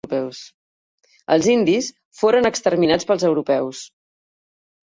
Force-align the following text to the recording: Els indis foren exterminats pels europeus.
Els 1.35 1.49
indis 1.55 1.89
foren 2.21 2.51
exterminats 2.51 3.09
pels 3.13 3.29
europeus. 3.31 3.87